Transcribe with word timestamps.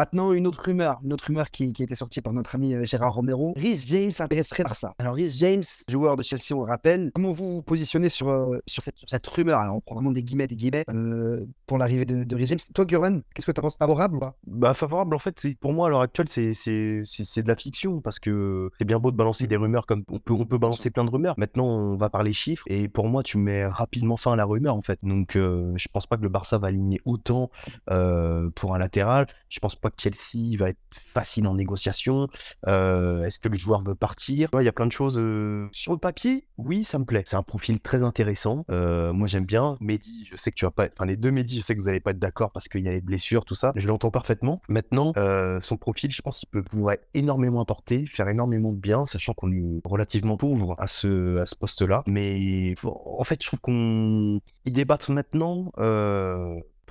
Maintenant, 0.00 0.32
une 0.32 0.46
autre 0.46 0.62
rumeur, 0.64 0.98
une 1.04 1.12
autre 1.12 1.26
rumeur 1.26 1.50
qui, 1.50 1.74
qui 1.74 1.82
a 1.82 1.84
été 1.84 1.94
sortie 1.94 2.22
par 2.22 2.32
notre 2.32 2.54
ami 2.54 2.72
euh, 2.72 2.84
Gérard 2.84 3.12
Romero. 3.12 3.52
Rhys 3.54 3.84
James 3.88 4.10
s'intéresserait 4.10 4.62
par 4.62 4.74
ça. 4.74 4.94
Alors, 4.98 5.14
Rhys 5.14 5.32
James, 5.32 5.62
joueur 5.90 6.16
de 6.16 6.22
Chelsea, 6.22 6.52
on 6.52 6.64
le 6.64 6.70
rappelle. 6.70 7.10
Comment 7.14 7.32
vous 7.32 7.56
vous 7.56 7.62
positionnez 7.62 8.08
sur, 8.08 8.30
euh, 8.30 8.58
sur, 8.66 8.82
cette, 8.82 8.96
sur 8.96 9.10
cette 9.10 9.26
rumeur? 9.26 9.58
Alors, 9.58 9.76
on 9.76 9.82
prend 9.82 9.96
vraiment 9.96 10.10
des 10.10 10.22
guillemets, 10.22 10.46
des 10.46 10.56
guillemets 10.56 10.84
euh, 10.88 11.44
pour 11.66 11.76
l'arrivée 11.76 12.06
de, 12.06 12.24
de 12.24 12.34
Rhys 12.34 12.46
James. 12.46 12.58
Toi, 12.72 12.86
Guran, 12.86 13.20
qu'est-ce 13.34 13.44
que 13.44 13.52
tu 13.52 13.60
en 13.60 13.64
penses? 13.64 13.76
Favorable 13.76 14.16
ou 14.16 14.20
pas? 14.20 14.36
Bah 14.46 14.72
favorable 14.72 15.14
en 15.14 15.18
fait, 15.18 15.46
pour 15.60 15.74
moi 15.74 15.88
à 15.88 15.90
l'heure 15.90 16.00
actuelle 16.00 16.28
c'est 16.30 16.52
de 16.52 17.48
la 17.48 17.54
fiction 17.54 18.00
parce 18.00 18.18
que 18.18 18.70
c'est 18.78 18.86
bien 18.86 18.98
beau 18.98 19.10
de 19.10 19.16
balancer 19.16 19.46
des 19.46 19.56
rumeurs 19.56 19.84
comme 19.84 20.04
on 20.08 20.18
peut 20.18 20.32
on 20.32 20.46
peut 20.46 20.58
balancer 20.58 20.90
plein 20.90 21.04
de 21.04 21.10
rumeurs. 21.10 21.34
Maintenant 21.36 21.66
on 21.66 21.96
va 21.96 22.08
parler 22.08 22.32
chiffres 22.32 22.64
et 22.68 22.88
pour 22.88 23.08
moi 23.08 23.22
tu 23.22 23.36
mets 23.36 23.66
rapidement 23.66 24.16
fin 24.16 24.32
à 24.32 24.36
la 24.36 24.44
rumeur 24.44 24.74
en 24.74 24.80
fait. 24.80 24.98
Donc 25.02 25.36
euh, 25.36 25.72
je 25.76 25.88
pense 25.92 26.06
pas 26.06 26.16
que 26.16 26.22
le 26.22 26.28
Barça 26.28 26.58
va 26.58 26.68
aligner 26.68 27.00
autant 27.04 27.50
pour 27.86 28.74
un 28.74 28.78
latéral. 28.78 29.26
Je 29.48 29.58
pense 29.60 29.76
pas 29.76 29.89
Chelsea 29.96 30.56
va 30.58 30.70
être 30.70 30.78
facile 30.92 31.46
en 31.46 31.54
négociation. 31.54 32.28
Euh, 32.66 33.24
Est-ce 33.24 33.38
que 33.38 33.48
le 33.48 33.56
joueur 33.56 33.82
veut 33.82 33.94
partir? 33.94 34.48
Il 34.58 34.64
y 34.64 34.68
a 34.68 34.72
plein 34.72 34.86
de 34.86 34.92
choses 34.92 35.18
euh, 35.18 35.68
sur 35.72 35.92
le 35.92 35.98
papier. 35.98 36.46
Oui, 36.58 36.84
ça 36.84 36.98
me 36.98 37.04
plaît. 37.04 37.22
C'est 37.26 37.36
un 37.36 37.42
profil 37.42 37.80
très 37.80 38.02
intéressant. 38.02 38.64
Euh, 38.70 39.12
moi 39.12 39.28
j'aime 39.28 39.44
bien. 39.44 39.76
Mehdi, 39.80 40.28
je 40.30 40.36
sais 40.36 40.50
que 40.50 40.56
tu 40.56 40.64
vas 40.64 40.70
pas, 40.70 40.88
enfin 40.92 41.06
les 41.06 41.16
deux 41.16 41.30
Mehdi, 41.30 41.56
je 41.56 41.62
sais 41.62 41.74
que 41.74 41.80
vous 41.80 41.88
allez 41.88 42.00
pas 42.00 42.12
être 42.12 42.18
d'accord 42.18 42.50
parce 42.52 42.68
qu'il 42.68 42.82
y 42.84 42.88
a 42.88 42.92
les 42.92 43.00
blessures, 43.00 43.44
tout 43.44 43.54
ça. 43.54 43.72
Je 43.76 43.88
l'entends 43.88 44.10
parfaitement. 44.10 44.58
Maintenant, 44.68 45.12
son 45.60 45.76
profil, 45.76 46.10
je 46.10 46.22
pense 46.22 46.40
qu'il 46.40 46.48
peut 46.48 46.62
pourrait 46.62 47.00
énormément 47.14 47.60
apporter, 47.60 48.06
faire 48.06 48.28
énormément 48.28 48.72
de 48.72 48.78
bien, 48.78 49.06
sachant 49.06 49.32
qu'on 49.34 49.52
est 49.52 49.80
relativement 49.84 50.36
pauvre 50.36 50.74
à 50.78 50.88
ce, 50.88 51.38
à 51.38 51.46
ce 51.46 51.54
poste-là. 51.54 52.02
Mais 52.06 52.74
en 52.84 53.24
fait, 53.24 53.42
je 53.42 53.46
trouve 53.46 53.60
qu'on 53.60 54.40
ils 54.64 54.72
débattent 54.72 55.08
maintenant. 55.08 55.72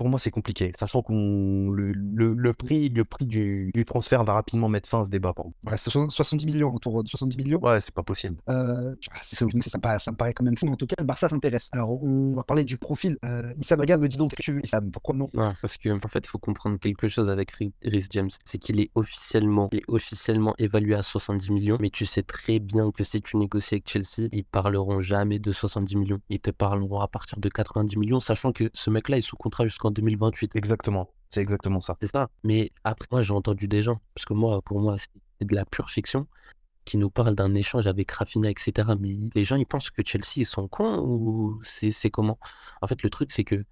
Euh, 0.00 0.02
pour 0.02 0.08
moi, 0.08 0.18
c'est 0.18 0.30
compliqué, 0.30 0.72
sachant 0.78 1.02
qu'on 1.02 1.70
le, 1.70 1.92
le, 1.92 2.32
le 2.34 2.52
prix, 2.54 2.88
le 2.88 3.04
prix 3.04 3.26
du, 3.26 3.70
du 3.74 3.84
transfert 3.84 4.24
va 4.24 4.32
rapidement 4.32 4.68
mettre 4.68 4.88
fin 4.88 5.02
à 5.02 5.04
ce 5.04 5.10
débat. 5.10 5.32
pardon. 5.34 5.52
Voilà, 5.62 5.76
c'est 5.76 5.90
so- 5.90 6.08
70 6.08 6.46
millions, 6.46 6.74
autour 6.74 7.02
de 7.02 7.08
70 7.08 7.36
millions. 7.36 7.60
Ouais, 7.60 7.80
c'est 7.80 7.94
pas 7.94 8.02
possible. 8.02 8.36
Euh, 8.48 8.94
ah, 9.12 9.18
ça, 9.22 9.44
me 9.44 9.80
paraît, 9.80 9.98
ça 9.98 10.10
me 10.10 10.16
paraît 10.16 10.32
quand 10.32 10.44
même 10.44 10.56
fou, 10.56 10.66
mais 10.66 10.72
en 10.72 10.76
tout 10.76 10.86
cas, 10.86 10.96
le 10.98 11.04
Barça 11.04 11.28
s'intéresse. 11.28 11.68
Alors, 11.72 12.02
on 12.02 12.32
va 12.32 12.42
parler 12.42 12.64
du 12.64 12.78
profil. 12.78 13.18
Euh, 13.24 13.52
Issam 13.58 13.80
regarde, 13.80 14.00
me 14.02 14.08
dis 14.08 14.16
donc, 14.16 14.34
tu 14.36 14.52
veux, 14.52 14.64
Issam 14.64 14.90
Pourquoi 14.90 15.14
non? 15.14 15.28
Parce 15.60 15.76
que 15.76 15.90
en 15.90 16.08
fait, 16.08 16.20
il 16.24 16.28
faut 16.28 16.38
comprendre 16.38 16.78
quelque 16.78 17.08
chose 17.08 17.30
avec 17.30 17.50
Rhys 17.52 18.06
James, 18.10 18.30
c'est 18.44 18.58
qu'il 18.58 18.80
est 18.80 18.90
officiellement, 18.94 19.68
il 19.72 19.78
est 19.80 19.84
officiellement 19.88 20.54
évalué 20.58 20.94
à 20.94 21.02
70 21.02 21.50
millions, 21.50 21.76
mais 21.80 21.90
tu 21.90 22.06
sais 22.06 22.22
très 22.22 22.58
bien 22.58 22.90
que 22.90 23.04
si 23.04 23.20
tu 23.22 23.36
négocies 23.36 23.74
avec 23.74 23.88
Chelsea, 23.88 24.28
ils 24.32 24.44
parleront 24.44 25.00
jamais 25.00 25.38
de 25.38 25.52
70 25.52 25.96
millions. 25.96 26.20
Ils 26.30 26.40
te 26.40 26.50
parleront 26.50 27.00
à 27.00 27.08
partir 27.08 27.38
de 27.38 27.48
90 27.48 27.96
millions, 27.98 28.20
sachant 28.20 28.52
que 28.52 28.70
ce 28.74 28.90
mec-là 28.90 29.18
est 29.18 29.22
sous 29.22 29.36
contrat 29.36 29.66
jusqu'en 29.66 29.89
2028. 29.90 30.56
Exactement. 30.56 31.12
C'est 31.30 31.40
exactement 31.42 31.80
ça. 31.80 31.96
C'est 32.00 32.08
ça. 32.10 32.28
Mais 32.44 32.70
après, 32.84 33.06
moi, 33.12 33.22
j'ai 33.22 33.32
entendu 33.32 33.68
des 33.68 33.82
gens, 33.82 34.00
parce 34.14 34.24
que 34.24 34.34
moi, 34.34 34.60
pour 34.62 34.80
moi, 34.80 34.96
c'est 34.98 35.46
de 35.46 35.54
la 35.54 35.64
pure 35.64 35.90
fiction, 35.90 36.26
qui 36.84 36.96
nous 36.98 37.10
parlent 37.10 37.34
d'un 37.34 37.54
échange 37.54 37.86
avec 37.86 38.10
Rafinha, 38.10 38.50
etc. 38.50 38.96
Mais 39.00 39.16
les 39.34 39.44
gens, 39.44 39.56
ils 39.56 39.66
pensent 39.66 39.90
que 39.90 40.02
Chelsea, 40.04 40.38
ils 40.38 40.46
sont 40.46 40.68
cons 40.68 40.98
ou 41.00 41.60
c'est 41.64 42.10
comment? 42.10 42.38
En 42.82 42.86
fait, 42.88 43.02
le 43.02 43.10
truc, 43.10 43.32
c'est 43.32 43.44
que, 43.44 43.64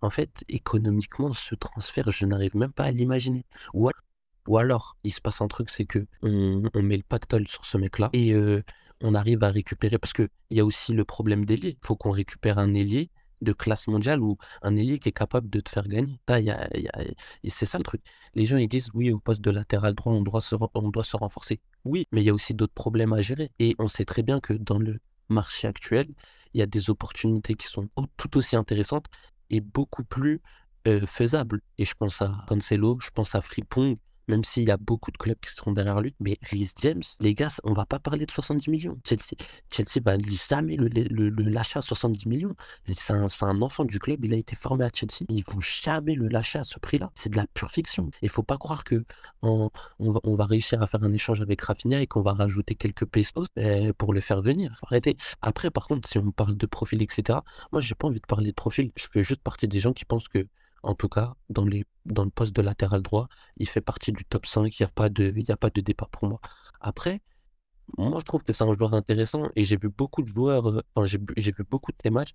en 0.00 0.10
fait, 0.10 0.44
économiquement, 0.48 1.32
ce 1.32 1.54
transfert, 1.54 2.10
je 2.10 2.26
n'arrive 2.26 2.56
même 2.56 2.72
pas 2.72 2.84
à 2.84 2.90
l'imaginer. 2.90 3.44
Ou, 3.74 3.88
al- 3.88 3.94
ou 4.48 4.58
alors, 4.58 4.96
il 5.04 5.12
se 5.12 5.20
passe 5.20 5.40
un 5.40 5.48
truc, 5.48 5.70
c'est 5.70 5.86
que 5.86 6.06
on, 6.22 6.62
on 6.74 6.82
met 6.82 6.96
le 6.96 7.02
pactole 7.04 7.48
sur 7.48 7.64
ce 7.66 7.78
mec-là 7.78 8.10
et 8.12 8.32
euh, 8.34 8.62
on 9.02 9.14
arrive 9.14 9.42
à 9.44 9.50
récupérer, 9.50 9.98
parce 9.98 10.12
qu'il 10.12 10.28
y 10.50 10.60
a 10.60 10.64
aussi 10.64 10.92
le 10.94 11.04
problème 11.04 11.44
d'ailier. 11.44 11.78
Il 11.82 11.86
faut 11.86 11.96
qu'on 11.96 12.10
récupère 12.10 12.58
un 12.58 12.74
ailier 12.74 13.10
de 13.40 13.52
classe 13.52 13.86
mondiale 13.88 14.20
ou 14.22 14.36
un 14.62 14.76
ailier 14.76 14.98
qui 14.98 15.08
est 15.10 15.12
capable 15.12 15.48
de 15.50 15.60
te 15.60 15.70
faire 15.70 15.86
gagner. 15.88 16.18
C'est 17.48 17.66
ça 17.66 17.78
le 17.78 17.84
truc. 17.84 18.02
Les 18.34 18.46
gens 18.46 18.56
ils 18.56 18.68
disent 18.68 18.90
oui 18.94 19.10
au 19.12 19.18
poste 19.18 19.40
de 19.40 19.50
latéral 19.50 19.94
droit 19.94 20.12
on 20.12 20.22
doit 20.22 20.40
se, 20.40 20.56
on 20.74 20.88
doit 20.90 21.04
se 21.04 21.16
renforcer. 21.16 21.60
Oui, 21.84 22.06
mais 22.12 22.22
il 22.22 22.24
y 22.24 22.30
a 22.30 22.34
aussi 22.34 22.54
d'autres 22.54 22.74
problèmes 22.74 23.12
à 23.12 23.22
gérer. 23.22 23.50
Et 23.58 23.74
on 23.78 23.88
sait 23.88 24.04
très 24.04 24.22
bien 24.22 24.40
que 24.40 24.54
dans 24.54 24.78
le 24.78 24.98
marché 25.28 25.66
actuel, 25.68 26.06
il 26.52 26.60
y 26.60 26.62
a 26.62 26.66
des 26.66 26.90
opportunités 26.90 27.54
qui 27.54 27.66
sont 27.66 27.88
tout 28.16 28.36
aussi 28.36 28.56
intéressantes 28.56 29.06
et 29.50 29.60
beaucoup 29.60 30.04
plus 30.04 30.40
euh, 30.86 31.06
faisables. 31.06 31.60
Et 31.78 31.84
je 31.84 31.94
pense 31.94 32.22
à 32.22 32.32
Cancelo, 32.46 32.98
je 33.00 33.10
pense 33.10 33.34
à 33.34 33.40
Frimpong, 33.40 33.96
même 34.28 34.44
s'il 34.44 34.68
y 34.68 34.70
a 34.70 34.76
beaucoup 34.76 35.10
de 35.10 35.16
clubs 35.16 35.38
qui 35.40 35.50
seront 35.50 35.72
derrière 35.72 36.00
lui. 36.00 36.14
Mais 36.20 36.38
Rhys 36.42 36.72
James, 36.82 37.02
les 37.20 37.34
gars, 37.34 37.48
on 37.64 37.72
va 37.72 37.86
pas 37.86 37.98
parler 37.98 38.26
de 38.26 38.30
70 38.30 38.68
millions. 38.70 38.98
Chelsea, 39.04 39.34
Chelsea 39.70 40.02
va 40.04 40.16
jamais 40.48 40.76
le, 40.76 40.88
lâcher 41.50 41.78
à 41.78 41.82
70 41.82 42.26
millions. 42.26 42.54
C'est 42.92 43.12
un, 43.12 43.62
enfant 43.62 43.84
du 43.84 43.98
club, 43.98 44.24
il 44.24 44.34
a 44.34 44.36
été 44.36 44.56
formé 44.56 44.84
à 44.84 44.90
Chelsea. 44.92 45.24
Ils 45.28 45.44
vont 45.44 45.60
jamais 45.60 46.14
le 46.14 46.28
lâcher 46.28 46.58
à 46.58 46.64
ce 46.64 46.78
prix-là. 46.78 47.10
C'est 47.14 47.30
de 47.30 47.36
la 47.36 47.46
pure 47.46 47.70
fiction. 47.70 48.10
Il 48.22 48.28
faut 48.28 48.42
pas 48.42 48.58
croire 48.58 48.84
que 48.84 49.04
on, 49.42 49.70
va, 49.98 50.46
réussir 50.46 50.82
à 50.82 50.86
faire 50.86 51.02
un 51.02 51.12
échange 51.12 51.40
avec 51.40 51.60
Rafinha 51.60 52.00
et 52.00 52.06
qu'on 52.06 52.22
va 52.22 52.32
rajouter 52.32 52.74
quelques 52.74 53.06
pesos 53.06 53.46
euh, 53.58 53.92
pour 53.96 54.12
le 54.12 54.20
faire 54.20 54.42
venir. 54.42 54.76
Faut 54.80 54.86
arrêter. 54.86 55.16
Après, 55.42 55.70
par 55.70 55.86
contre, 55.86 56.08
si 56.08 56.18
on 56.18 56.30
parle 56.30 56.56
de 56.56 56.66
profil, 56.66 57.02
etc., 57.02 57.38
moi, 57.72 57.80
j'ai 57.80 57.94
pas 57.94 58.08
envie 58.08 58.20
de 58.20 58.26
parler 58.26 58.50
de 58.50 58.54
profil. 58.54 58.90
Je 58.96 59.06
fais 59.10 59.22
juste 59.22 59.42
partie 59.42 59.68
des 59.68 59.80
gens 59.80 59.92
qui 59.92 60.04
pensent 60.04 60.28
que, 60.28 60.46
en 60.84 60.94
tout 60.94 61.08
cas, 61.08 61.34
dans, 61.48 61.64
le 61.64 62.30
poste 62.30 62.54
de 62.54 62.62
latéral 62.62 63.02
droit, 63.02 63.28
il 63.56 63.68
fait 63.68 63.80
partie 63.80 64.12
du 64.12 64.24
top 64.24 64.46
5. 64.46 64.78
Il 64.78 64.82
n'y 64.82 64.86
a, 64.86 64.88
pas 64.88 65.08
de- 65.08 65.80
débat 65.80 66.06
pour 66.12 66.28
moi. 66.28 66.40
Après, 66.80 67.22
moi, 67.98 68.20
je 68.20 68.24
trouve 68.24 68.42
que 68.44 68.52
c'est 68.52 68.64
un 68.64 68.74
joueur 68.74 68.94
intéressant 68.94 69.48
et 69.56 69.64
j'ai 69.64 69.76
vu 69.76 69.88
beaucoup 69.88 70.22
de 70.22 70.28
joueurs, 70.28 70.66
euh, 70.68 71.06
j'ai 71.06 71.52
vu 71.52 71.64
beaucoup 71.68 71.92
de 71.92 71.96
tes 71.96 72.10
matchs 72.10 72.32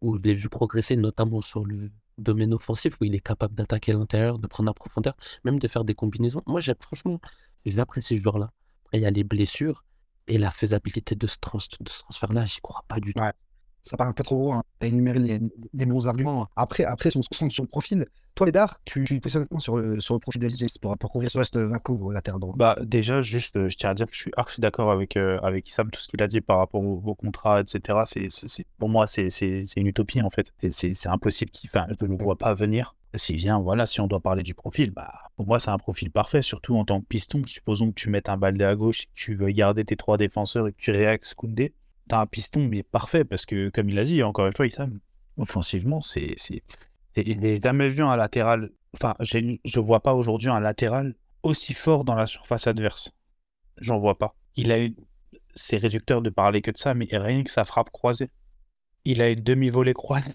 où 0.00 0.16
je 0.16 0.22
l'ai 0.22 0.34
vu 0.34 0.48
progresser, 0.48 0.96
notamment 0.96 1.40
sur 1.42 1.64
le 1.64 1.90
domaine 2.18 2.52
offensif, 2.54 2.96
où 3.00 3.04
il 3.04 3.14
est 3.14 3.20
capable 3.20 3.54
d'attaquer 3.54 3.92
l'intérieur, 3.92 4.38
de 4.38 4.46
prendre 4.46 4.68
la 4.68 4.74
profondeur, 4.74 5.14
même 5.44 5.58
de 5.58 5.68
faire 5.68 5.84
des 5.84 5.94
combinaisons. 5.94 6.42
Moi, 6.46 6.60
j'aime, 6.60 6.76
franchement, 6.80 7.20
j'apprécie 7.64 8.18
ce 8.18 8.22
joueur-là. 8.22 8.50
Il 8.92 9.00
y 9.00 9.06
a 9.06 9.10
les 9.10 9.24
blessures 9.24 9.84
et 10.26 10.38
la 10.38 10.50
faisabilité 10.50 11.14
de 11.14 11.26
ce, 11.26 11.36
ce 11.58 11.68
transfert-là, 11.78 12.44
j'y 12.46 12.60
crois 12.60 12.84
pas 12.88 13.00
du 13.00 13.14
tout. 13.14 13.20
Ça 13.82 13.96
part 13.96 14.06
un 14.06 14.12
peu 14.12 14.22
trop 14.22 14.36
gros. 14.36 14.52
Hein. 14.52 14.62
Tu 14.80 14.86
énuméré 14.86 15.18
les, 15.18 15.86
bons 15.86 16.06
arguments. 16.06 16.48
Après, 16.56 16.84
après, 16.84 17.10
si 17.10 17.16
on 17.16 17.22
se 17.22 17.28
concentre 17.28 17.52
sur 17.52 17.64
le 17.64 17.68
profil, 17.68 18.06
toi, 18.34 18.46
Bédard, 18.46 18.80
tu, 18.84 19.04
tu 19.04 19.20
positionnes 19.20 19.46
sur 19.58 19.76
le, 19.76 20.00
sur 20.00 20.14
le 20.14 20.20
profil 20.20 20.40
de 20.40 20.48
James 20.48 20.68
pour, 20.80 20.96
pour 20.96 21.10
couvrir 21.10 21.30
ce 21.30 21.38
reste 21.38 21.56
vacances 21.58 21.98
au 22.00 22.12
latéral 22.12 22.40
droit? 22.40 22.54
Bah, 22.56 22.76
déjà, 22.80 23.22
juste, 23.22 23.56
euh, 23.56 23.68
je 23.68 23.76
tiens 23.76 23.90
à 23.90 23.94
dire 23.94 24.06
que 24.06 24.14
je 24.14 24.20
suis 24.20 24.30
archi 24.36 24.60
d'accord 24.60 24.90
avec, 24.90 25.16
euh, 25.16 25.38
avec 25.40 25.68
Issam, 25.68 25.90
tout 25.90 26.00
ce 26.00 26.08
qu'il 26.08 26.22
a 26.22 26.28
dit 26.28 26.40
par 26.40 26.58
rapport 26.58 26.80
au, 26.80 27.02
au 27.04 27.14
contrat, 27.14 27.60
etc. 27.60 28.00
C'est, 28.06 28.66
pour 28.78 28.88
moi, 28.88 29.06
c'est, 29.06 29.28
une 29.76 29.86
utopie, 29.86 30.22
en 30.22 30.30
fait. 30.30 30.52
C'est, 30.70 31.06
impossible 31.08 31.50
qu'il, 31.50 31.68
je 31.70 32.06
ne 32.06 32.16
vois 32.16 32.36
pas 32.36 32.54
venir. 32.54 32.94
S'il 33.14 33.36
vient, 33.36 33.60
voilà, 33.60 33.84
si 33.84 34.00
on 34.00 34.06
doit 34.06 34.20
parler 34.20 34.42
du 34.42 34.54
profil, 34.54 34.90
bah, 34.90 35.12
pour 35.36 35.46
moi, 35.46 35.60
c'est 35.60 35.70
un 35.70 35.78
profil 35.78 36.10
parfait, 36.10 36.40
surtout 36.40 36.76
en 36.76 36.84
tant 36.86 37.00
que 37.00 37.06
piston. 37.06 37.42
Supposons 37.46 37.90
que 37.90 37.94
tu 37.94 38.08
mettes 38.08 38.30
un 38.30 38.38
Baldé 38.38 38.64
à 38.64 38.74
gauche, 38.74 39.06
que 39.06 39.10
tu 39.14 39.34
veux 39.34 39.50
garder 39.50 39.84
tes 39.84 39.96
trois 39.96 40.16
défenseurs 40.16 40.68
et 40.68 40.72
que 40.72 40.78
tu 40.78 40.92
réaxes 40.92 41.34
Koundé. 41.34 41.74
Un 42.14 42.26
piston, 42.26 42.68
mais 42.68 42.82
parfait, 42.82 43.24
parce 43.24 43.46
que, 43.46 43.70
comme 43.70 43.88
il 43.88 43.98
a 43.98 44.04
dit, 44.04 44.22
encore 44.22 44.46
une 44.46 44.52
fois, 44.52 44.66
Issam, 44.66 45.00
offensivement, 45.38 46.02
c'est, 46.02 46.34
j'ai 47.16 47.60
jamais 47.62 47.88
vu 47.88 48.02
un 48.02 48.16
latéral, 48.16 48.70
enfin, 48.94 49.14
je 49.20 49.80
vois 49.80 50.00
pas 50.00 50.12
aujourd'hui 50.14 50.50
un 50.50 50.60
latéral 50.60 51.14
aussi 51.42 51.72
fort 51.72 52.04
dans 52.04 52.14
la 52.14 52.26
surface 52.26 52.66
adverse. 52.66 53.12
J'en 53.78 53.98
vois 53.98 54.18
pas. 54.18 54.36
Il 54.56 54.70
a 54.72 54.84
eu, 54.84 54.94
c'est 55.54 55.78
réducteur 55.78 56.20
de 56.20 56.30
parler 56.30 56.60
que 56.60 56.70
de 56.70 56.76
ça, 56.76 56.92
mais 56.92 57.08
rien 57.10 57.42
que 57.44 57.50
sa 57.50 57.64
frappe 57.64 57.90
croisée. 57.90 58.28
Il 59.04 59.22
a 59.22 59.30
une 59.30 59.42
demi-volée 59.42 59.94
croisée. 59.94 60.34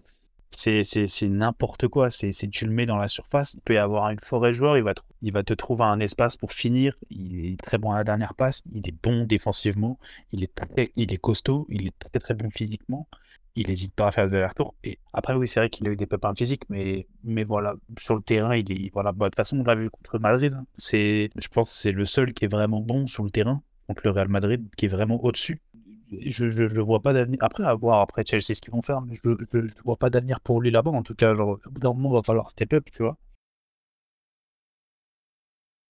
C'est, 0.56 0.84
c'est, 0.84 1.08
c'est 1.08 1.28
n'importe 1.30 1.88
quoi. 1.88 2.10
C'est, 2.10 2.32
c'est, 2.32 2.48
tu 2.50 2.66
le 2.66 2.72
mets 2.72 2.86
dans 2.86 2.98
la 2.98 3.08
surface, 3.08 3.54
il 3.54 3.62
peut 3.62 3.76
y 3.76 3.78
avoir 3.78 4.10
une 4.10 4.20
forêt 4.20 4.54
joueur, 4.54 4.78
il 4.78 4.84
va, 4.84 4.94
te- 4.96 5.02
il 5.22 5.32
va 5.32 5.44
te 5.44 5.54
trouver 5.54 5.84
un 5.84 6.00
espace 6.00 6.36
pour 6.38 6.52
finir. 6.52 6.96
Il 7.10 7.46
est 7.54 7.58
très 7.62 7.78
bon 7.78 7.92
à 7.92 7.98
la 7.98 8.04
dernière 8.04 8.34
passe, 8.34 8.64
il 8.74 8.88
est 8.88 8.96
bon 9.04 9.26
défensivement, 9.26 10.00
il 10.32 10.44
est, 10.44 10.92
il 10.96 11.14
est 11.14 11.18
costaud, 11.18 11.68
il 11.70 11.88
est 11.88 11.94
très 12.00 12.20
très 12.20 12.34
bon 12.34 12.50
physiquement. 12.50 13.08
Il 13.56 13.68
n'hésite 13.68 13.94
pas 13.96 14.08
à 14.08 14.12
faire 14.12 14.28
des 14.28 14.36
allers-retours. 14.36 14.76
Et 14.84 15.00
après, 15.14 15.34
oui, 15.34 15.48
c'est 15.48 15.60
vrai 15.60 15.70
qu'il 15.72 15.88
a 15.88 15.92
eu 15.92 15.96
des 15.96 16.06
pépins 16.06 16.34
physiques, 16.36 16.64
mais, 16.70 17.08
mais 17.24 17.44
voilà, 17.44 17.74
sur 18.00 18.16
le 18.16 18.22
terrain, 18.22 18.56
il 18.56 18.72
est. 18.72 18.92
Voilà, 18.94 19.12
bah, 19.12 19.26
de 19.26 19.30
toute 19.32 19.36
façon, 19.38 19.60
on 19.60 19.64
l'a 19.64 19.74
vu 19.76 19.90
contre 19.90 20.20
Madrid. 20.20 20.54
hein. 20.54 20.66
C'est, 20.78 21.30
je 21.36 21.48
pense 21.48 21.72
que 21.72 21.76
c'est 21.78 21.92
le 21.92 22.06
seul 22.06 22.34
qui 22.34 22.46
est 22.46 22.48
vraiment 22.48 22.82
bon 22.82 23.08
sur 23.08 23.24
le 23.24 23.32
terrain 23.32 23.64
contre 23.88 24.02
le 24.06 24.12
Real 24.12 24.28
Madrid, 24.28 24.68
qui 24.78 24.86
est 24.86 24.90
vraiment 24.90 25.24
au-dessus. 25.24 25.60
Je 26.12 26.46
ne 26.46 26.82
vois 26.82 27.02
pas 27.02 27.14
d'avenir. 27.14 27.38
Après, 27.42 27.64
à 27.64 27.74
voir 27.74 28.00
après 28.02 28.24
Chelsea 28.26 28.56
ce 28.56 28.62
qu'ils 28.62 28.72
vont 28.72 28.82
faire, 28.82 29.02
mais 29.02 29.16
je 29.24 29.30
ne 29.30 29.70
vois 29.84 29.98
pas 29.98 30.10
d'avenir 30.10 30.40
pour 30.42 30.62
lui 30.62 30.72
là-bas. 30.72 30.92
En 30.92 31.04
tout 31.04 31.16
cas, 31.16 31.36
genre, 31.36 31.60
au 31.66 31.70
bout 31.70 31.80
d'un 31.80 31.94
moment, 31.94 32.10
il 32.12 32.14
va 32.16 32.24
falloir 32.24 32.50
step 32.50 32.74
up, 32.74 32.86
tu 32.92 33.04
vois. 33.04 33.18